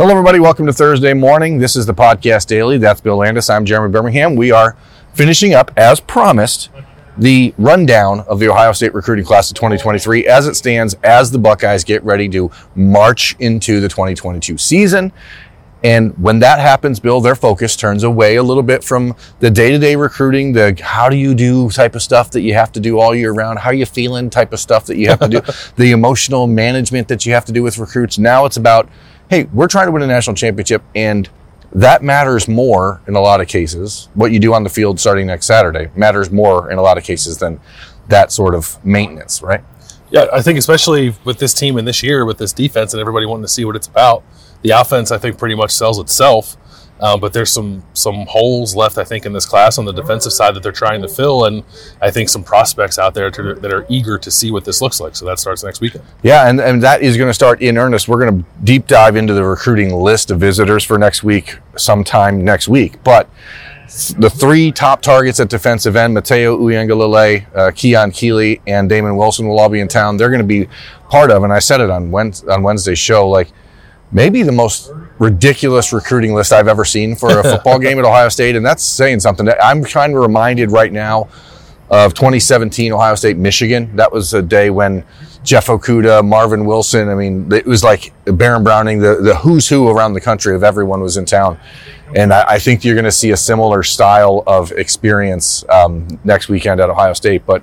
[0.00, 0.40] Hello, everybody.
[0.40, 1.58] Welcome to Thursday morning.
[1.58, 2.78] This is the podcast daily.
[2.78, 3.50] That's Bill Landis.
[3.50, 4.34] I'm Jeremy Birmingham.
[4.34, 4.74] We are
[5.12, 6.70] finishing up, as promised,
[7.18, 11.38] the rundown of the Ohio State recruiting class of 2023 as it stands as the
[11.38, 15.12] Buckeyes get ready to march into the 2022 season.
[15.84, 19.70] And when that happens, Bill, their focus turns away a little bit from the day
[19.70, 22.80] to day recruiting, the how do you do type of stuff that you have to
[22.80, 25.28] do all year round, how are you feeling type of stuff that you have to
[25.28, 25.40] do,
[25.76, 28.16] the emotional management that you have to do with recruits.
[28.16, 28.88] Now it's about
[29.30, 31.30] hey, we're trying to win a national championship, and
[31.72, 34.08] that matters more in a lot of cases.
[34.14, 37.04] What you do on the field starting next Saturday matters more in a lot of
[37.04, 37.60] cases than
[38.08, 39.62] that sort of maintenance, right?
[40.10, 43.24] Yeah, I think especially with this team and this year with this defense and everybody
[43.24, 44.24] wanting to see what it's about,
[44.62, 46.56] the offense I think pretty much sells itself.
[47.00, 50.32] Um, but there's some some holes left, I think, in this class on the defensive
[50.32, 51.64] side that they're trying to fill, and
[52.00, 55.00] I think some prospects out there to, that are eager to see what this looks
[55.00, 55.16] like.
[55.16, 56.04] So that starts next weekend.
[56.22, 58.06] Yeah, and, and that is going to start in earnest.
[58.06, 62.44] We're going to deep dive into the recruiting list of visitors for next week, sometime
[62.44, 63.02] next week.
[63.02, 63.30] But
[64.18, 69.48] the three top targets at defensive end, Mateo Uiagalelei, uh, Keon Keeley, and Damon Wilson
[69.48, 70.16] will all be in town.
[70.16, 70.68] They're going to be
[71.08, 73.50] part of, and I said it on Wednesday, on Wednesday's show, like
[74.12, 78.28] maybe the most ridiculous recruiting list I've ever seen for a football game at Ohio
[78.28, 79.48] State, and that's saying something.
[79.62, 81.28] I'm kind of reminded right now
[81.90, 83.94] of 2017 Ohio State Michigan.
[83.96, 85.04] That was a day when
[85.42, 87.08] Jeff Okudah, Marvin Wilson.
[87.08, 90.62] I mean, it was like Baron Browning, the, the who's who around the country of
[90.62, 91.58] everyone was in town.
[92.14, 96.48] And I, I think you're going to see a similar style of experience um, next
[96.48, 97.44] weekend at Ohio State.
[97.46, 97.62] But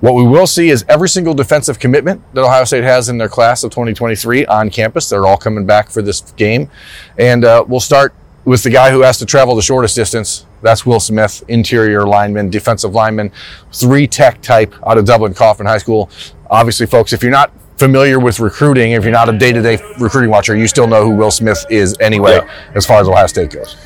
[0.00, 3.28] what we will see is every single defensive commitment that Ohio State has in their
[3.28, 5.08] class of 2023 on campus.
[5.08, 6.70] They're all coming back for this game.
[7.18, 10.46] And uh, we'll start with the guy who has to travel the shortest distance.
[10.62, 13.32] That's Will Smith, interior lineman, defensive lineman,
[13.72, 16.10] three tech type out of Dublin Coffman High School.
[16.50, 19.78] Obviously, folks, if you're not familiar with recruiting, if you're not a day to day
[19.98, 22.70] recruiting watcher, you still know who Will Smith is anyway, yeah.
[22.74, 23.76] as far as Ohio State goes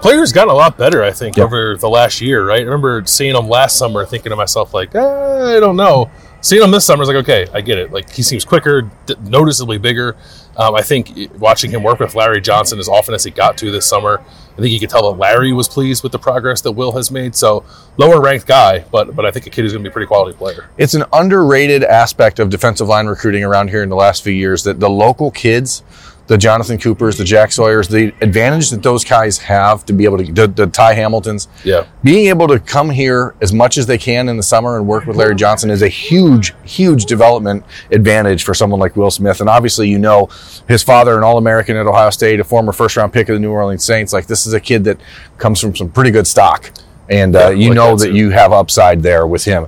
[0.00, 2.60] players gotten a lot better, I think, over the last year, right?
[2.60, 6.10] I remember seeing him last summer, thinking to myself, like, eh, I don't know.
[6.42, 7.90] Seeing him this summer is like, okay, I get it.
[7.90, 10.16] Like, he seems quicker, d- noticeably bigger.
[10.56, 13.70] Um, I think watching him work with Larry Johnson as often as he got to
[13.70, 14.20] this summer,
[14.52, 17.10] I think you could tell that Larry was pleased with the progress that Will has
[17.10, 17.34] made.
[17.34, 17.64] So,
[17.98, 20.06] lower ranked guy, but but I think a kid who's going to be a pretty
[20.06, 20.70] quality player.
[20.78, 24.62] It's an underrated aspect of defensive line recruiting around here in the last few years
[24.64, 25.82] that the local kids
[26.26, 30.18] the Jonathan Coopers, the Jack Sawyers, the advantage that those guys have to be able
[30.18, 33.98] to, the, the Ty Hamiltons, yeah, being able to come here as much as they
[33.98, 38.44] can in the summer and work with Larry Johnson is a huge, huge development advantage
[38.44, 39.40] for someone like Will Smith.
[39.40, 40.28] And obviously, you know,
[40.68, 43.40] his father, an All American at Ohio State, a former first round pick of the
[43.40, 44.12] New Orleans Saints.
[44.12, 45.00] Like this is a kid that
[45.38, 46.72] comes from some pretty good stock,
[47.08, 49.66] and uh, you like know that, that you have upside there with him.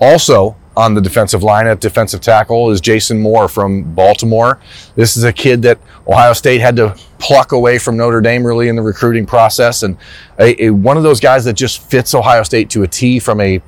[0.00, 4.60] Also, on the defensive line at defensive tackle is Jason Moore from Baltimore.
[4.94, 8.68] This is a kid that Ohio State had to pluck away from Notre Dame really
[8.68, 9.96] in the recruiting process, and
[10.38, 13.40] a, a, one of those guys that just fits Ohio State to a T from
[13.40, 13.60] a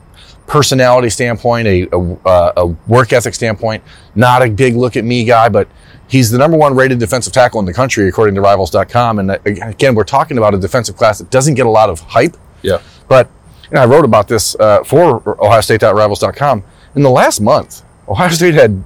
[0.47, 3.83] personality standpoint, a, a, a work ethic standpoint.
[4.15, 5.69] Not a big look at me guy, but
[6.09, 9.19] he's the number one rated defensive tackle in the country according to Rivals.com.
[9.19, 12.01] And uh, again, we're talking about a defensive class that doesn't get a lot of
[12.01, 12.37] hype.
[12.63, 12.81] Yeah.
[13.09, 13.31] But
[13.73, 16.65] know, I wrote about this uh, for OhioState.Rivals.com
[16.95, 18.83] in the last month, Ohio State had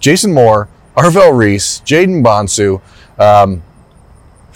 [0.00, 2.80] Jason Moore, Arvell Reese, Jayden Bonsu.
[3.18, 3.62] Um,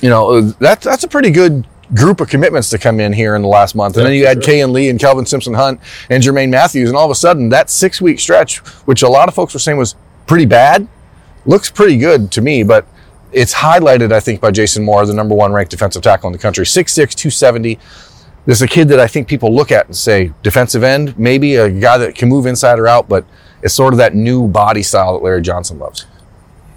[0.03, 3.43] you know, that, that's a pretty good group of commitments to come in here in
[3.43, 3.97] the last month.
[3.97, 4.55] And yeah, then you add sure.
[4.55, 6.89] Kayin Lee and Calvin Simpson Hunt and Jermaine Matthews.
[6.89, 9.61] And all of a sudden, that six week stretch, which a lot of folks were
[9.61, 9.95] saying was
[10.27, 10.87] pretty bad,
[11.47, 12.63] looks pretty good to me.
[12.63, 12.87] But
[13.33, 16.39] it's highlighted, I think, by Jason Moore, the number one ranked defensive tackle in the
[16.39, 16.65] country.
[16.65, 17.79] 6'6, 270.
[18.49, 21.57] This is a kid that I think people look at and say, defensive end, maybe
[21.57, 23.27] a guy that can move inside or out, but
[23.63, 26.07] it's sort of that new body style that Larry Johnson loves.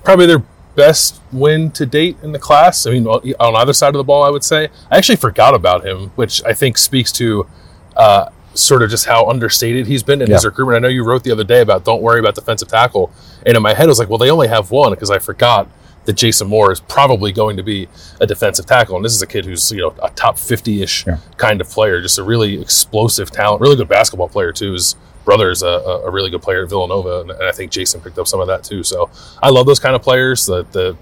[0.03, 0.43] Probably their
[0.75, 2.85] best win to date in the class.
[2.85, 4.67] I mean, on either side of the ball, I would say.
[4.91, 7.47] I actually forgot about him, which I think speaks to
[7.95, 10.35] uh, sort of just how understated he's been in yeah.
[10.35, 10.75] his recruitment.
[10.75, 13.13] I know you wrote the other day about don't worry about defensive tackle,
[13.45, 15.69] and in my head I was like, well, they only have one because I forgot
[16.05, 17.87] that Jason Moore is probably going to be
[18.19, 18.95] a defensive tackle.
[18.95, 21.17] And this is a kid who's, you know, a top 50 ish yeah.
[21.37, 24.73] kind of player, just a really explosive talent, really good basketball player, too.
[24.73, 24.95] His
[25.25, 27.21] brother is a, a really good player at Villanova.
[27.21, 28.83] And I think Jason picked up some of that, too.
[28.83, 29.09] So
[29.41, 30.45] I love those kind of players.
[30.45, 30.97] The, the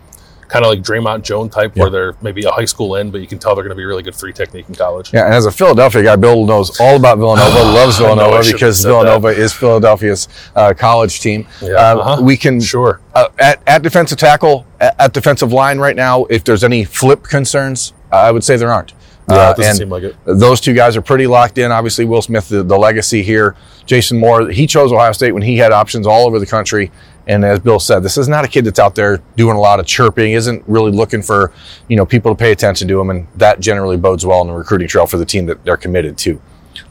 [0.50, 1.84] kind of like Dre'Mont Jones type, yeah.
[1.84, 3.86] where they're maybe a high school end, but you can tell they're going to be
[3.86, 5.14] really good three technique in college.
[5.14, 9.30] Yeah, and as a Philadelphia guy, Bill knows all about Villanova, loves Villanova because Villanova
[9.30, 9.38] that.
[9.38, 11.48] is Philadelphia's uh, college team.
[11.62, 12.22] Yeah, uh, uh-huh.
[12.24, 16.26] We can sure uh, at, at defensive tackle, at, at, defensive line right now.
[16.26, 18.94] If there's any flip concerns, I would say there aren't.
[19.30, 20.16] Yeah, it uh, seem like it.
[20.26, 21.72] Those two guys are pretty locked in.
[21.72, 23.56] Obviously, Will Smith, the, the legacy here.
[23.86, 26.92] Jason Moore, he chose Ohio State when he had options all over the country
[27.30, 29.80] And as Bill said, this is not a kid that's out there doing a lot
[29.80, 31.54] of chirping, isn't really looking for,
[31.88, 33.12] you know, people to pay attention to him.
[33.12, 36.18] And that generally bodes well in the recruiting trail for the team that they're committed
[36.18, 36.42] to.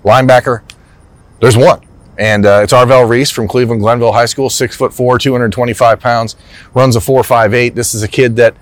[0.04, 0.62] Linebacker,
[1.40, 1.80] there's one.
[2.18, 6.36] And uh, it's Arvell Reese from Cleveland Glenville High School, six foot four, 225 pounds,
[6.72, 7.74] runs a 4.58.
[7.74, 8.56] This is a kid that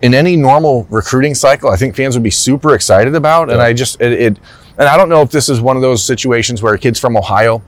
[0.00, 3.50] in any normal recruiting cycle, I think fans would be super excited about.
[3.50, 4.38] And I just, it, it,
[4.78, 7.16] and I don't know if this is one of those situations where a kid's from
[7.16, 7.60] Ohio.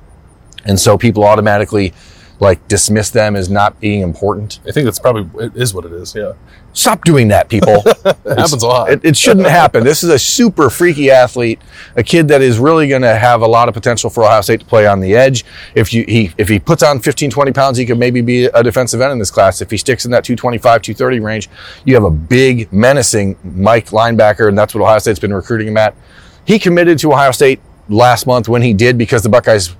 [0.65, 1.95] And so people automatically
[2.41, 4.61] like dismiss them as not being important.
[4.67, 6.15] I think that's probably it is what it is.
[6.15, 6.33] Yeah,
[6.73, 7.83] Stop doing that, people.
[7.87, 8.91] it happens a lot.
[8.91, 9.83] It, it shouldn't happen.
[9.83, 11.61] This is a super freaky athlete,
[11.97, 14.61] a kid that is really going to have a lot of potential for Ohio State
[14.61, 15.45] to play on the edge.
[15.75, 18.63] If you he if he puts on 15, 20 pounds, he could maybe be a
[18.63, 19.61] defensive end in this class.
[19.61, 21.51] If he sticks in that 225, 230 range,
[21.85, 25.77] you have a big, menacing Mike linebacker, and that's what Ohio State's been recruiting him
[25.77, 25.97] at.
[26.45, 29.75] He committed to Ohio State last month when he did because the Buckeyes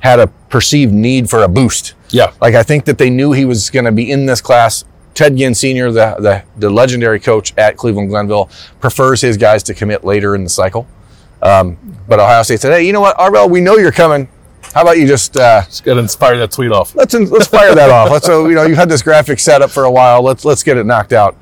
[0.00, 1.94] had a perceived need for a boost.
[2.10, 4.84] yeah, Like I think that they knew he was going to be in this class.
[5.14, 8.50] Ted Ginn Sr., the, the the legendary coach at Cleveland Glenville,
[8.80, 10.86] prefers his guys to commit later in the cycle.
[11.42, 13.48] Um, but Ohio State said, "Hey, you know what, Arvell?
[13.48, 14.28] We know you're coming.
[14.74, 16.94] How about you just uh, just gotta inspire that tweet off.
[16.94, 18.10] let's let's fire that off.
[18.10, 20.20] Let's so you know you've had this graphic set up for a while.
[20.22, 21.34] Let's let's get it knocked out.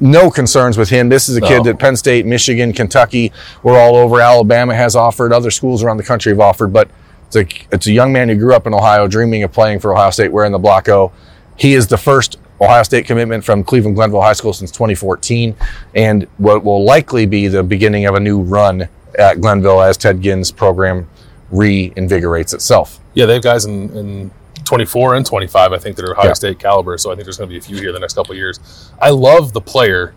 [0.00, 1.08] No concerns with him.
[1.10, 1.46] This is a No.
[1.48, 3.32] kid that Penn State, Michigan, Kentucky,
[3.62, 4.20] we're all over.
[4.20, 5.32] Alabama has offered.
[5.32, 6.72] Other schools around the country have offered.
[6.72, 6.88] But
[7.34, 9.92] it's a it's a young man who grew up in Ohio, dreaming of playing for
[9.92, 11.12] Ohio State, wearing the Block O.
[11.56, 15.54] He is the first Ohio State commitment from Cleveland Glenville High School since 2014,
[15.94, 18.88] and what will likely be the beginning of a new run
[19.18, 21.08] at Glenville as Ted Ginn's program
[21.52, 22.98] reinvigorates itself.
[23.14, 24.30] Yeah, they have guys in, in
[24.64, 26.32] 24 and 25, I think, that are Ohio Yeah.
[26.32, 26.98] State caliber.
[26.98, 28.90] So I think there's going to be a few here the next couple of years.
[29.00, 30.14] I love the player,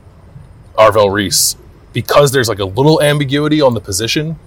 [0.78, 1.56] Arvell Reese,
[1.94, 4.40] because there's like a little ambiguity on the position.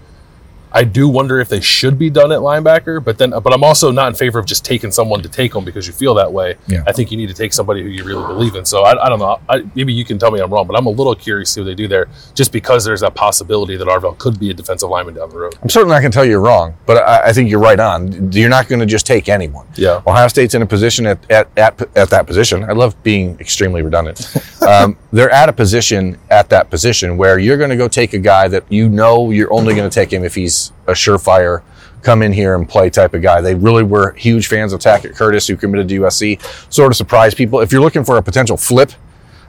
[0.72, 3.90] I do wonder if they should be done at linebacker, but then, but I'm also
[3.90, 6.56] not in favor of just taking someone to take them because you feel that way.
[6.66, 6.84] Yeah.
[6.86, 8.64] I think you need to take somebody who you really believe in.
[8.64, 9.40] So I, I don't know.
[9.48, 11.60] I, maybe you can tell me I'm wrong, but I'm a little curious to see
[11.60, 14.88] what they do there, just because there's that possibility that Arvell could be a defensive
[14.88, 15.54] lineman down the road.
[15.62, 17.80] I'm certainly not going to tell you you're wrong, but I, I think you're right
[17.80, 18.32] on.
[18.32, 19.66] You're not going to just take anyone.
[19.74, 20.02] Yeah.
[20.06, 22.64] Ohio State's in a position at, at, at, at that position.
[22.64, 24.20] I love being extremely redundant.
[24.70, 28.18] Um, they're at a position at that position where you're going to go take a
[28.18, 31.62] guy that you know you're only going to take him if he's a surefire,
[32.02, 33.40] come in here and play type of guy.
[33.40, 36.40] They really were huge fans of Tackett Curtis, who committed to USC.
[36.72, 37.60] Sort of surprised people.
[37.60, 38.92] If you're looking for a potential flip,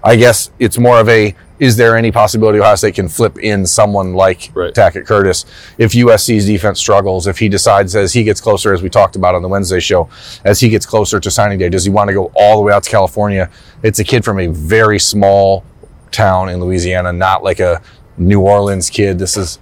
[0.04, 3.68] I guess it's more of a is there any possibility Ohio State can flip in
[3.68, 4.74] someone like Right.
[4.74, 5.46] Tackett Curtis
[5.78, 9.36] if USC's defense struggles, if he decides as he gets closer, as we talked about
[9.36, 10.10] on the Wednesday show,
[10.44, 12.74] as he gets closer to signing day, does he want to go all the way
[12.74, 13.48] out to California?
[13.84, 15.64] It's a kid from a very small
[16.10, 17.80] town in Louisiana, not like a
[18.18, 19.20] New Orleans kid.
[19.20, 19.60] This is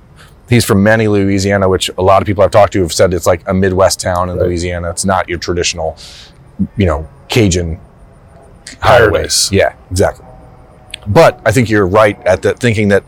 [0.48, 3.28] he's from Many, Louisiana, which a lot of people I've talked to have said it's
[3.28, 4.46] like a Midwest town in Right.
[4.46, 4.90] Louisiana.
[4.90, 5.98] It's not your traditional,
[6.78, 7.78] you know, Cajun
[8.82, 9.52] Highways.
[9.52, 10.26] Yeah, exactly.
[11.08, 13.04] But I think you're right at the thinking that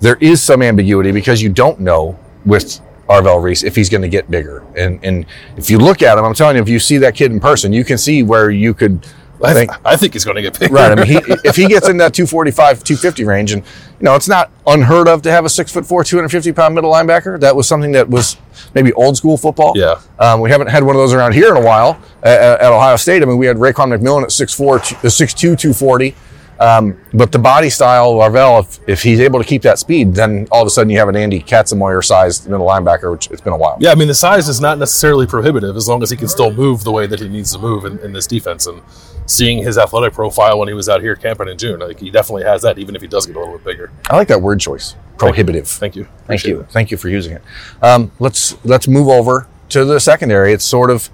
[0.00, 4.08] there is some ambiguity because you don't know with Arvell Reese if he's going to
[4.08, 4.64] get bigger.
[4.76, 5.26] And and
[5.56, 7.72] if you look at him, I'm telling you, if you see that kid in person,
[7.72, 9.06] you can see where you could
[9.44, 9.70] I think.
[9.84, 10.74] I think he's going to get bigger.
[10.74, 10.92] Right.
[10.92, 14.28] I mean, he, if he gets in that 245, 250 range, and you know, it's
[14.28, 17.38] not unheard of to have a six foot four, 250 pound middle linebacker.
[17.40, 18.36] That was something that was
[18.74, 19.72] maybe old school football.
[19.76, 20.00] Yeah.
[20.18, 22.96] Um, we haven't had one of those around here in a while at, at Ohio
[22.96, 23.22] State.
[23.22, 26.14] I mean, we had Raekwon McMillan at 6'4, 6'2, 240.
[26.62, 30.14] Um, but the body style of Arvell, if, if he's able to keep that speed,
[30.14, 33.40] then all of a sudden you have an Andy Katzenmoyer sized middle linebacker, which it's
[33.40, 33.76] been a while.
[33.80, 36.52] Yeah, I mean the size is not necessarily prohibitive as long as he can still
[36.52, 38.68] move the way that he needs to move in, in this defense.
[38.68, 38.80] And
[39.26, 42.44] seeing his athletic profile when he was out here camping in June, like he definitely
[42.44, 43.90] has that, even if he does get a little bit bigger.
[44.08, 44.94] I like that word choice.
[45.18, 45.66] Prohibitive.
[45.66, 46.04] Thank you.
[46.04, 46.66] Thank Appreciate you.
[46.70, 47.42] Thank you for using it.
[47.82, 50.52] Um, let's let's move over to the secondary.
[50.52, 51.10] It's sort of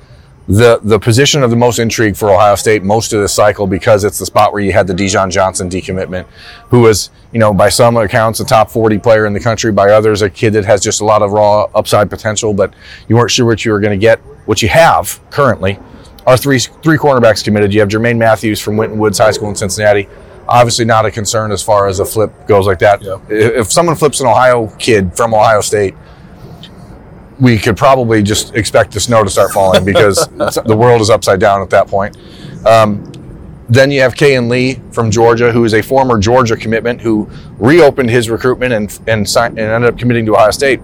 [0.48, 4.02] the the position of the most intrigue for Ohio State most of the cycle because
[4.02, 6.26] it's the spot where you had the Dijon Johnson decommitment,
[6.70, 9.90] who was you know by some accounts a top 40 player in the country, by
[9.90, 12.72] others a kid that has just a lot of raw upside potential, but
[13.08, 14.20] you weren't sure what you were going to get.
[14.46, 15.78] What you have currently
[16.26, 17.74] are three three cornerbacks committed.
[17.74, 20.08] You have Jermaine Matthews from Winton Woods High School in Cincinnati.
[20.48, 23.02] Obviously, not a concern as far as a flip goes like that.
[23.02, 23.18] Yeah.
[23.28, 25.94] If if someone flips an Ohio kid from Ohio State,
[27.40, 30.26] we could probably just expect the snow to start falling because
[30.66, 32.16] the world is upside down at that point.
[32.66, 33.12] Um,
[33.68, 37.28] then you have Kayin Lee from Georgia, who is a former Georgia commitment who
[37.58, 40.80] reopened his recruitment and and, signed, and ended up committing to Ohio State.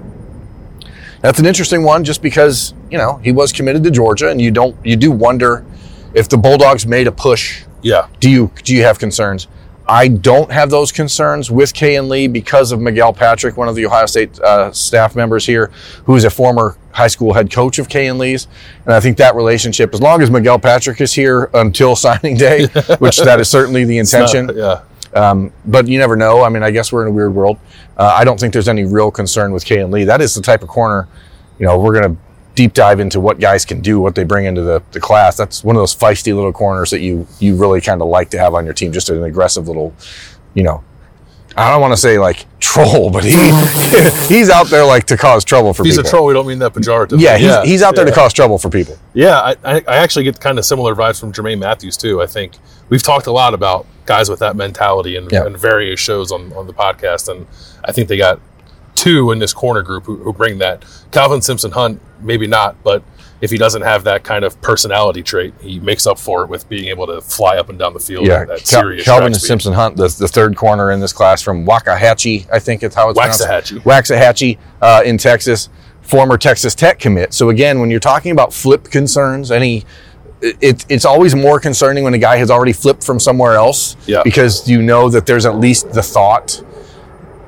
[1.23, 4.51] That's an interesting one, just because you know he was committed to Georgia, and you
[4.51, 5.65] don't you do wonder
[6.13, 8.07] if the Bulldogs made a push Yeah.
[8.21, 9.49] do you do you have concerns?
[9.87, 13.85] I don't have those concerns with Kayin Lee because of Miguel Patrick, one of the
[13.85, 15.71] Ohio State uh, staff members here,
[16.05, 18.47] who is a former high school head coach of Kayin Lee's.
[18.87, 22.67] And I think that relationship, as long as Miguel Patrick is here until signing day,
[22.99, 24.47] which that is certainly the intention.
[24.47, 24.81] Not- yeah.
[25.15, 26.43] Um, but you never know.
[26.43, 27.59] I mean, I guess we're in a weird world.
[27.97, 30.03] Uh, I don't think there's any real concern with Kayin Lee.
[30.03, 31.07] That is the type of corner,
[31.61, 32.21] you know, we're going to
[32.55, 35.37] deep dive into what guys can do, what they bring into the, the class.
[35.37, 38.39] That's one of those feisty little corners that you you really kind of like to
[38.39, 38.93] have on your team.
[38.93, 39.95] Just an aggressive little,
[40.55, 40.83] you know,
[41.57, 43.33] I don't want to say like troll, but he
[44.29, 46.09] he's out there like to cause trouble for He's people.
[46.09, 46.27] a troll.
[46.27, 47.21] We don't mean that pejoratively.
[47.21, 48.15] Yeah, he's, he's out there yeah.
[48.15, 48.99] to cause trouble for people.
[49.15, 49.57] Yeah, I,
[49.87, 52.23] I actually get kind of similar vibes from Jermaine Matthews too.
[52.23, 52.57] I think
[52.89, 55.47] we've talked a lot about guys with that mentality and, Yeah.
[55.47, 57.47] in various shows on, on the podcast, and
[57.85, 58.41] I think they got
[58.95, 60.85] two in this corner group who, who bring that.
[61.13, 63.03] Calvin Simpson Hunt, maybe not, but
[63.41, 66.69] if he doesn't have that kind of personality trait, he makes up for it with
[66.69, 68.27] being able to fly up and down the field.
[68.27, 69.35] Yeah, at that Cal- serious Calvin.
[69.35, 73.11] Simpson Hunt, the, the third corner in this class from Waxahachie, I think it's how
[73.11, 73.83] it's Waxahachie.
[73.83, 74.11] pronounced.
[74.11, 75.69] Waxahachie uh, in Texas,
[76.01, 77.35] former Texas Tech commit.
[77.35, 79.85] So again, when you're talking about flip concerns, any
[80.41, 84.23] it, it's always more concerning when a guy has already flipped from somewhere else Yeah.
[84.23, 86.63] because you know that there's at least the thought.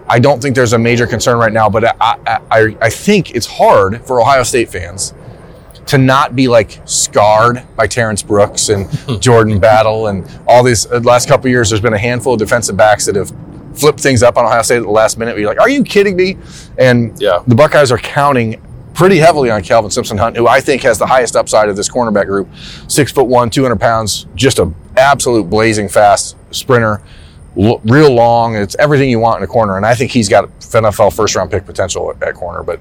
[0.08, 1.94] I don't think there's a major concern right now, but I,
[2.26, 5.14] I, I, I think it's hard for Ohio State fans
[5.86, 8.88] to not be like scarred by Terrence Brooks and
[9.20, 11.70] Jordan Battle and all these uh, last couple of years.
[11.70, 13.32] There's been a handful of defensive backs that have
[13.74, 15.36] flipped things up on Ohio State at the last minute.
[15.38, 16.38] You're like, are you kidding me?
[16.78, 17.42] And Yeah.
[17.46, 18.60] the Buckeyes are counting
[18.94, 21.88] pretty heavily on Calvin Simpson Hunt, who I think has the highest upside of this
[21.88, 22.48] cornerback group.
[22.88, 27.02] Six foot one, 200 pounds, just an absolute blazing fast sprinter.
[27.58, 28.56] L- real long.
[28.56, 31.34] It's everything you want in a corner, and I think he's got a NFL first
[31.36, 32.62] round pick potential at, at corner.
[32.62, 32.80] But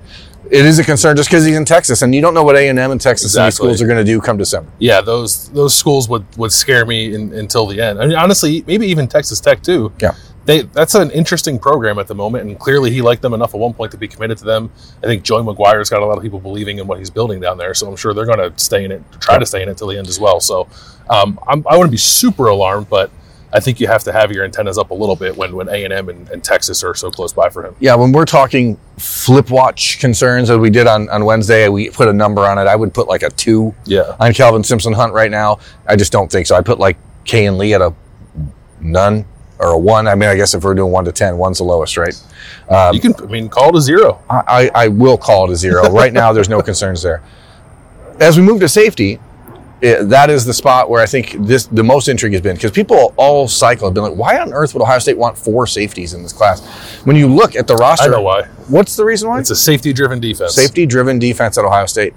[0.51, 2.67] it is a concern just because he's in Texas, and you don't know what A
[2.70, 4.70] and and Texas and these schools are going to do come December.
[4.79, 8.00] yeah, those those schools would would scare me in, until the end.
[8.00, 9.91] I mean, honestly, maybe even Texas Tech too.
[10.01, 10.15] Yeah.
[10.46, 13.60] They that's an interesting program at the moment, and clearly he liked them enough at
[13.60, 14.72] one point to be committed to them.
[15.01, 17.58] I think Joey McGuire's got a lot of people believing in what he's building down
[17.58, 19.77] there, so I'm sure they're going to stay in it, try to stay in it
[19.79, 20.39] till the end as well.
[20.39, 20.67] So
[21.10, 23.10] um, I'm, I wouldn't be super alarmed, but
[23.55, 25.85] I think you have to have your antennas up a little bit when when A
[25.85, 27.74] and M and Texas are so close by for him.
[27.79, 32.09] Yeah, when we're talking flip watch concerns, as we did on, on Wednesday, we put
[32.09, 32.67] a number on it.
[32.67, 35.59] I would put like a two Yeah, on Calvin Simpson Hunt right now.
[35.88, 36.55] I just don't think so.
[36.57, 37.93] I put like Kayin Lee at a
[38.81, 39.24] none
[39.57, 40.05] or a one.
[40.09, 42.21] I mean, I guess if we're doing one to ten, one's the lowest, right?
[42.69, 43.13] Um, you can.
[43.24, 44.21] I mean, call it a zero.
[44.29, 44.43] I,
[44.75, 45.89] I I will call it a zero.
[45.89, 47.24] Right now, there's no concerns there.
[48.19, 49.17] As we move to safety,
[49.82, 52.72] eh, that is the spot where I think this the most intrigue has been because
[52.72, 56.13] people all cycle have been like, why on earth would Ohio State want four safeties
[56.13, 56.65] in this class?
[57.05, 58.44] When you look at the roster, I know why.
[58.67, 59.39] What's the reason why?
[59.39, 60.55] It's a safety-driven defense.
[60.55, 62.13] safety driven defense at Ohio State.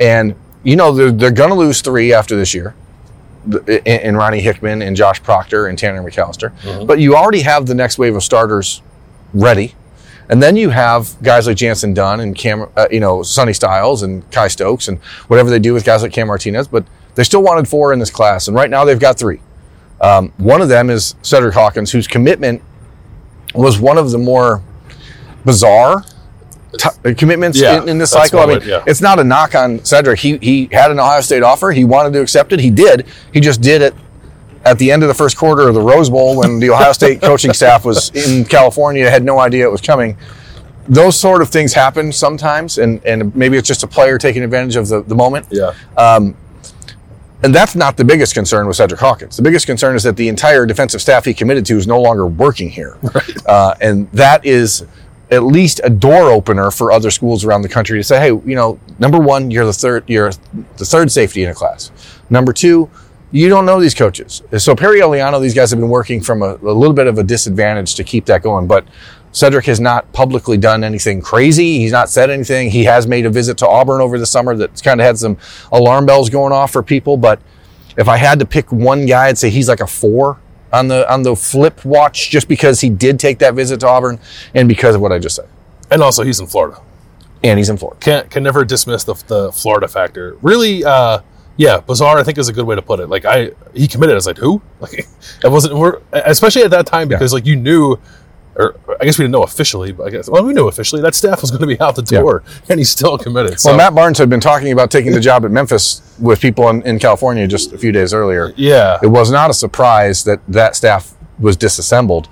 [0.00, 0.34] And,
[0.64, 2.74] you know, they're, they're going to lose three after this year
[3.86, 6.50] in Ronnie Hickman and Josh Proctor and Tanner McCalister.
[6.60, 6.86] Mm-hmm.
[6.86, 8.82] But you already have the next wave of starters
[9.32, 9.74] ready.
[10.28, 14.02] And then you have guys like Jantzen Dunn and Cam, uh, you know, Sonny Styles
[14.02, 16.66] and Kye Stokes and whatever they do with guys like Cam Martinez.
[16.68, 18.48] But they still wanted four in this class.
[18.48, 19.40] And right now they've got three.
[20.00, 22.62] Um, one of them is Cedric Hawkins, whose commitment
[23.54, 24.62] was one of the more
[25.44, 26.04] bizarre
[26.78, 28.40] t- commitments Yeah, in, in this cycle.
[28.40, 28.82] I mean, yeah.
[28.86, 30.18] it's not a knock on Cedric.
[30.20, 31.70] He he had an Ohio State offer.
[31.70, 32.60] He wanted to accept it.
[32.60, 33.06] He did.
[33.32, 33.94] He just did it
[34.64, 37.20] at the end of the first quarter of the Rose Bowl when the Ohio State
[37.20, 40.16] coaching staff was in California, had no idea it was coming.
[40.86, 44.76] Those sort of things happen sometimes, and, and maybe it's just a player taking advantage
[44.76, 45.46] of the, the moment.
[45.50, 45.72] Yeah.
[47.44, 49.36] And that's not the biggest concern with Cedric Hawkins.
[49.36, 52.26] The biggest concern is that the entire defensive staff he committed to is no longer
[52.26, 52.98] working here.
[53.46, 54.86] Uh, and that is
[55.30, 58.54] at least a door opener for other schools around the country to say, hey, you
[58.54, 60.32] know, number one, you're the third, you're
[60.78, 61.90] the third safety in a class.
[62.30, 62.88] Number two,
[63.34, 64.42] you don't know these coaches.
[64.58, 67.24] So Perry Eliano, these guys have been working from a, a little bit of a
[67.24, 68.68] disadvantage to keep that going.
[68.68, 68.86] But
[69.32, 71.78] Cedric has not publicly done anything crazy.
[71.78, 72.70] He's not said anything.
[72.70, 75.36] He has made a visit to Auburn over the summer that's kind of had some
[75.72, 77.16] alarm bells going off for people.
[77.16, 77.40] But
[77.96, 80.38] if I had to pick one guy, I'd say he's like a four
[80.72, 84.20] on the on the flip watch, just because he did take that visit to Auburn
[84.54, 85.48] and because of what I just said.
[85.90, 86.80] And also, he's in Florida.
[87.42, 87.98] And he's in Florida.
[87.98, 90.38] Can't can never dismiss the, the Florida factor.
[90.40, 91.18] Really, uh,
[91.56, 92.18] yeah, bizarre.
[92.18, 93.08] I think is a good way to put it.
[93.08, 94.14] Like I, he committed.
[94.14, 94.60] I was like, who?
[94.80, 94.92] Like
[95.44, 95.76] it wasn't.
[95.76, 97.96] We're especially at that time because like you knew,
[98.56, 101.14] or I guess we didn't know officially, but I guess well we knew officially that
[101.14, 103.58] staff was going to be out the door, and he's still committed.
[103.60, 106.68] So Well, Matt Barnes had been talking about taking the job at Memphis with people
[106.68, 108.52] in, in California just a few days earlier.
[108.56, 112.28] yeah, It was not a surprise that that staff was disassembled.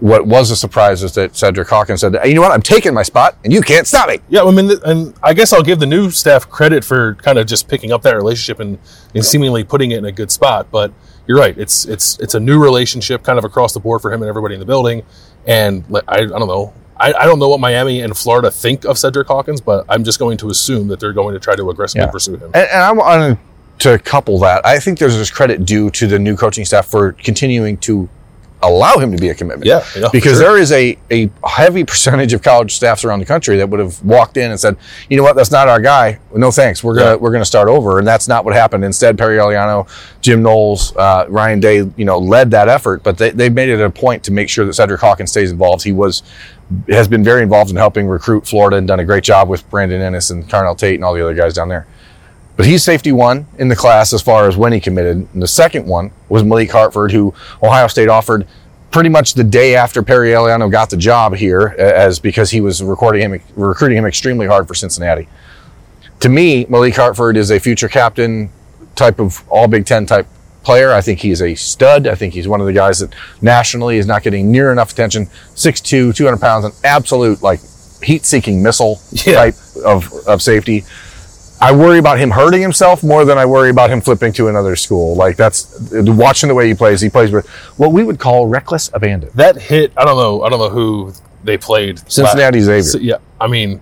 [0.00, 2.52] What was a surprise is that Cedric Hawkins said, "You know what?
[2.52, 5.52] I'm taking my spot, and you can't stop me." Yeah, I mean, and I guess
[5.52, 8.78] I'll give the new staff credit for kind of just picking up that relationship and,
[9.14, 10.68] and seemingly putting it in a good spot.
[10.70, 10.92] But
[11.26, 14.22] you're right; it's it's it's a new relationship, kind of across the board for him
[14.22, 15.02] and everybody in the building.
[15.46, 18.84] And like, I, I don't know, I, I don't know what Miami and Florida think
[18.84, 21.70] of Cedric Hawkins, but I'm just going to assume that they're going to try to
[21.70, 22.10] aggressively Yeah.
[22.10, 22.50] pursue him.
[22.54, 23.38] And, and I want
[23.80, 24.66] to couple that.
[24.66, 28.08] I think there's this credit due to the new coaching staff for continuing to
[28.62, 29.66] allow him to be a commitment.
[29.66, 30.40] Yeah, you know, because sure.
[30.40, 34.02] there is a, a heavy percentage of college staffs around the country that would have
[34.04, 34.76] walked in and said,
[35.08, 36.18] you know what, that's not our guy.
[36.34, 36.82] No thanks.
[36.82, 37.16] We're gonna Yeah.
[37.16, 37.98] we're gonna start over.
[37.98, 38.84] And that's not what happened.
[38.84, 39.88] Instead, Perry Eliano,
[40.20, 43.02] Jim Knowles, uh, Ryan Day, you know, led that effort.
[43.02, 45.84] But they, they made it a point to make sure that Cedric Hawkins stays involved.
[45.84, 46.22] He was
[46.88, 50.00] has been very involved in helping recruit Florida and done a great job with Brandon
[50.02, 51.86] Inniss and Carnell Tate and all the other guys down there.
[52.58, 55.28] But he's safety one in the class as far as when he committed.
[55.32, 58.48] And the second one was Malik Hartford, who Ohio State offered
[58.90, 62.82] pretty much the day after Perry Eliano got the job here, as because he was
[62.82, 65.28] recording him, recruiting him extremely hard for Cincinnati.
[66.18, 68.50] To me, Malik Hartford is a future captain
[68.96, 70.26] type of all Big Ten type
[70.64, 70.92] player.
[70.92, 72.08] I think he's a stud.
[72.08, 75.26] I think he's one of the guys that nationally is not getting near enough attention.
[75.54, 77.60] 6'2", 200 pounds, an absolute like
[78.02, 79.34] heat-seeking missile Yeah.
[79.34, 80.84] type of, of safety.
[81.60, 84.76] I worry about him hurting himself more than I worry about him flipping to another
[84.76, 85.16] school.
[85.16, 87.00] Like that's watching the way he plays.
[87.00, 87.46] He plays with
[87.78, 89.30] what we would call reckless abandon.
[89.34, 91.12] that hit, I don't know, I don't know who
[91.42, 91.98] they played.
[92.10, 93.00] Cincinnati Xavier.
[93.00, 93.80] Yeah, I mean,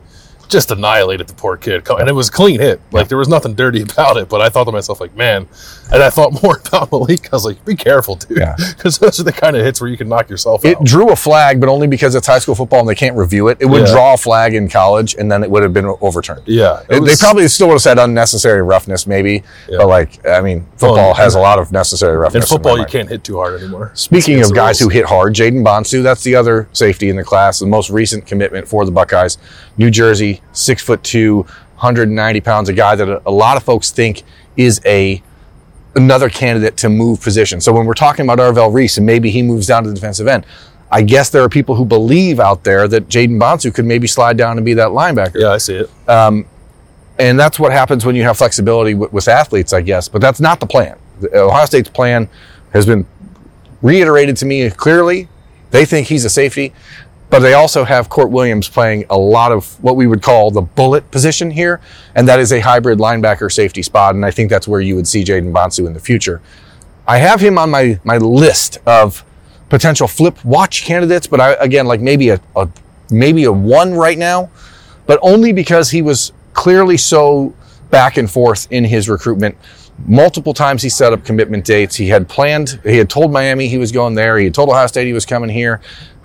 [0.49, 2.81] just annihilated the poor kid, and it was a clean hit.
[2.93, 4.29] Like there was nothing dirty about it.
[4.29, 5.49] But I thought to myself, like, man,
[5.93, 7.33] and I thought more about Malik.
[7.33, 8.55] I was like, be careful, dude, Yeah.
[8.77, 10.69] because those are the kind of hits where you can knock yourself out.
[10.71, 10.85] It out.
[10.85, 13.59] drew a flag, but only because it's high school football and they can't review it.
[13.61, 13.93] It would Yeah.
[13.93, 16.43] draw a flag in college, and then it would have been overturned.
[16.47, 19.43] yeah, it They probably still would have said unnecessary roughness, maybe.
[19.69, 19.79] Yeah.
[19.79, 22.45] But like, I mean, football Well, has a lot of necessary roughness.
[22.45, 22.91] in football my you mind.
[22.93, 23.91] can't hit too hard anymore.
[23.95, 24.93] Speaking of guys rules.
[24.93, 28.27] who hit hard, Jayden Bonsu, that's the other safety in the class, the most recent
[28.27, 29.39] commitment for the Buckeyes.
[29.79, 31.43] New Jersey, six foot two,
[31.77, 34.23] 190 pounds, a guy that a, lot of folks think
[34.57, 35.23] is a
[35.95, 37.61] another candidate to move position.
[37.61, 40.27] So when we're talking about Arvell Reese and maybe he moves down to the defensive
[40.27, 40.45] end,
[40.91, 44.37] I guess there are people who believe out there that Jayden Bonsu could maybe slide
[44.37, 45.41] down and be that linebacker.
[45.41, 45.91] Yeah, I see it.
[46.09, 46.47] Um,
[47.19, 50.09] and that's what happens when you have flexibility with, with athletes, I guess.
[50.09, 50.99] But that's not the plan.
[51.21, 52.29] The- uh, Ohio State's plan
[52.73, 53.07] has been
[53.83, 55.29] reiterated to me clearly.
[55.71, 56.73] They think he's a safety,
[57.29, 60.63] but they also have Kourt Williams playing a lot of what we would call the
[60.63, 61.81] bullet position here,
[62.15, 64.15] and that is a hybrid linebacker safety spot.
[64.15, 66.41] And I think that's where you would see Jayden Bonsu in the future.
[67.07, 69.25] I have him on my my list of
[69.69, 72.69] potential flip watch candidates, but I again like maybe a, a
[73.11, 74.51] maybe a one right now,
[75.07, 77.55] but only because he was clearly so
[77.91, 79.57] back and forth in his recruitment.
[80.07, 81.97] Multiple times he set up commitment dates.
[81.97, 84.37] He had planned, he had told Miami he was going there.
[84.39, 85.81] He had told Ohio State he was coming here.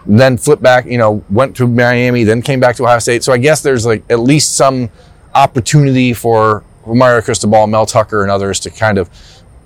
[0.05, 3.23] Then flipped back, you know, went to Miami, then came back to Ohio State.
[3.23, 4.89] So I guess there's like at least some
[5.35, 9.09] opportunity for Mario Cristobal, Mel Tucker, and others to kind of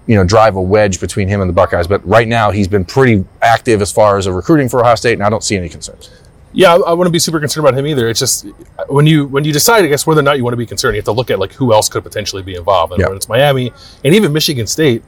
[0.08, 1.88] you know, drive a wedge between him and the Buckeyes.
[1.88, 5.14] But right now, he's been pretty active as far as a recruiting for Ohio State,
[5.14, 6.12] and I don't see any concerns.
[6.54, 8.08] Yeah, I, I wouldn't be super concerned about him either.
[8.08, 8.46] It's just
[8.88, 10.96] when you when you decide, I guess, whether or not you want to be concerned,
[10.96, 12.94] you have to look at like who else could potentially be involved.
[12.94, 13.08] And Yeah.
[13.08, 15.02] when it's Miami and even Michigan State,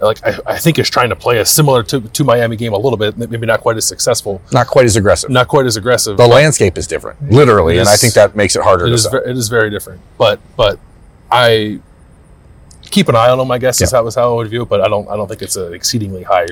[0.00, 2.78] like I, I think is trying to play a similar to, to Miami game a
[2.78, 5.30] little bit, maybe not quite as successful, Not quite as aggressive.
[5.30, 6.16] not quite as aggressive.
[6.16, 8.94] The landscape is different, literally, It and I think that makes it harder it to
[8.94, 9.14] is sell.
[9.16, 10.00] it is very different.
[10.18, 10.78] But but
[11.30, 11.80] I
[12.90, 13.50] keep an eye on him.
[13.50, 13.98] I guess is Yeah.
[13.98, 14.68] how is how I would view it.
[14.68, 16.46] But I don't I don't think it's an exceedingly high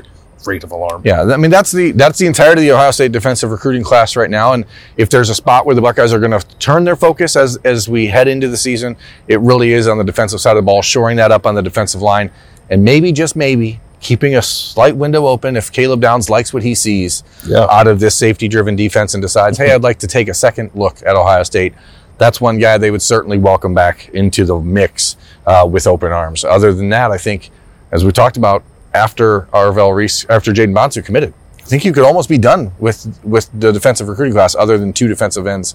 [0.47, 1.03] rate of alarm.
[1.05, 4.15] Yeah, I mean that's the that's the entirety of the Ohio State defensive recruiting class
[4.15, 4.53] right now.
[4.53, 4.65] And
[4.97, 7.89] if there's a spot where the Buckeyes are going to turn their focus as as
[7.89, 10.81] we head into the season, it really is on the defensive side of the ball,
[10.83, 12.31] shoring that up on the defensive line,
[12.71, 16.75] and maybe just maybe keeping a slight window open if Caleb Downs likes what he
[16.75, 17.67] sees Yeah.
[17.69, 20.99] out of this safety-driven defense and decides, hey, I'd like to take a second look
[21.05, 21.75] at Ohio State.
[22.17, 26.45] That's one guy they would certainly welcome back into the mix uh, with open arms.
[26.45, 27.51] Other than that, I think,
[27.91, 28.63] as we talked about,
[28.95, 33.21] after Arvell Reese, after Jayden Bonsu committed, I think you could almost be done with
[33.23, 35.75] with the defensive recruiting class, other than two defensive ends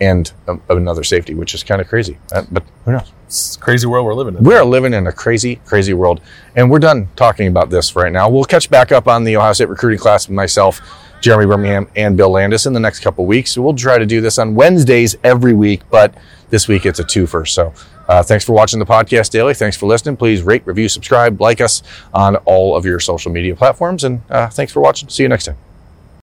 [0.00, 2.18] and um, another safety, which is kind of crazy.
[2.32, 3.12] Uh, but who knows?
[3.26, 4.44] It's a crazy world we're living in.
[4.44, 6.20] We're living in a crazy, crazy world,
[6.56, 8.28] and we're done talking about this right now.
[8.28, 10.80] We'll catch back up on the Ohio State recruiting class with myself,
[11.20, 13.56] Jeremy Birmingham, and Bill Landis in the next couple weeks.
[13.56, 16.14] We'll try to do this on Wednesdays every week, but
[16.50, 17.48] this week it's a twofer.
[17.48, 17.72] So
[18.08, 19.54] uh, thanks for watching the podcast daily.
[19.54, 20.16] Thanks for listening.
[20.16, 24.48] Please rate, review, subscribe, like us on all of your social media platforms, and uh,
[24.48, 25.08] thanks for watching.
[25.08, 25.73] See you next time.